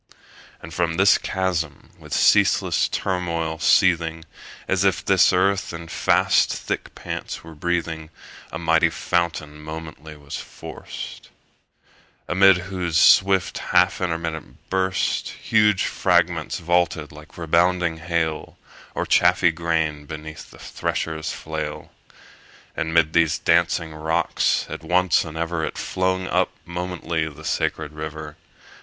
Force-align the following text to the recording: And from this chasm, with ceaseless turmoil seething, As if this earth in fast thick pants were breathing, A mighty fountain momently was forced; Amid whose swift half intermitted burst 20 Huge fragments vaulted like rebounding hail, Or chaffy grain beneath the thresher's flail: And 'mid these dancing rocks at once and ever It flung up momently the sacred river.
And 0.63 0.73
from 0.73 0.95
this 0.95 1.19
chasm, 1.19 1.91
with 1.99 2.11
ceaseless 2.11 2.87
turmoil 2.87 3.59
seething, 3.59 4.25
As 4.67 4.83
if 4.83 5.05
this 5.05 5.31
earth 5.31 5.73
in 5.73 5.89
fast 5.89 6.51
thick 6.51 6.95
pants 6.95 7.43
were 7.43 7.53
breathing, 7.53 8.09
A 8.51 8.57
mighty 8.57 8.89
fountain 8.89 9.61
momently 9.61 10.17
was 10.17 10.37
forced; 10.37 11.29
Amid 12.27 12.57
whose 12.57 12.97
swift 12.97 13.59
half 13.59 14.01
intermitted 14.01 14.57
burst 14.71 15.27
20 15.27 15.39
Huge 15.43 15.85
fragments 15.85 16.57
vaulted 16.57 17.11
like 17.11 17.37
rebounding 17.37 17.97
hail, 17.97 18.57
Or 18.95 19.05
chaffy 19.05 19.51
grain 19.51 20.07
beneath 20.07 20.49
the 20.49 20.57
thresher's 20.57 21.31
flail: 21.31 21.91
And 22.75 22.91
'mid 22.91 23.13
these 23.13 23.37
dancing 23.37 23.93
rocks 23.93 24.65
at 24.67 24.81
once 24.83 25.23
and 25.23 25.37
ever 25.37 25.63
It 25.63 25.77
flung 25.77 26.25
up 26.25 26.49
momently 26.65 27.27
the 27.29 27.45
sacred 27.45 27.93
river. 27.93 28.35